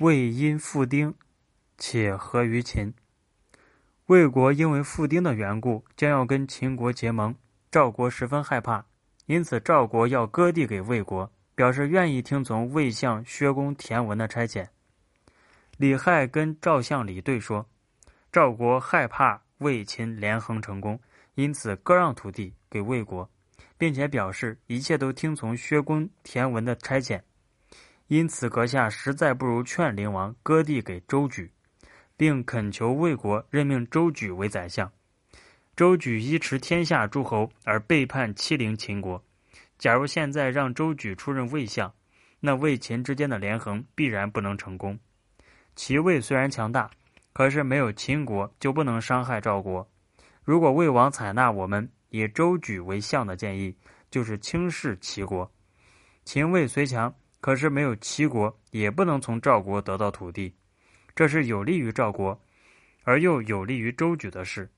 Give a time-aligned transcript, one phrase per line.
[0.00, 1.12] 魏因复丁，
[1.76, 2.94] 且合于秦。
[4.06, 7.34] 魏国因为复丁的缘故，将要跟秦国结盟，
[7.70, 8.86] 赵国十分害怕，
[9.26, 14.68] 因此赵国要割地给魏国，表示愿意听从魏相薛公田文的差遣。
[15.76, 17.68] 李亥跟赵相李对说，
[18.32, 20.98] 赵国害怕魏秦连横成功，
[21.34, 23.28] 因此割让土地给魏国，
[23.76, 27.20] 并且表示一切都听从薛公田文的差遣。
[28.10, 31.48] 因此，阁下实在不如劝灵王割地给周举，
[32.16, 34.90] 并恳求魏国任命周举为宰相。
[35.76, 39.24] 周举依持天下诸侯而背叛欺凌秦国。
[39.78, 41.94] 假如现在让周举出任魏相，
[42.40, 44.98] 那魏秦之间的连横必然不能成功。
[45.76, 46.90] 齐魏虽然强大，
[47.32, 49.88] 可是没有秦国就不能伤害赵国。
[50.42, 53.72] 如果魏王采纳我们以周举为相的建议，
[54.10, 55.48] 就是轻视齐国。
[56.24, 57.14] 秦魏虽强。
[57.40, 60.54] 可是没有齐国，也不能从赵国得到土地，
[61.14, 62.40] 这是有利于赵国，
[63.04, 64.70] 而又有利于周举的事。